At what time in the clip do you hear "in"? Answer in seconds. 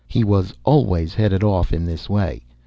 1.71-1.85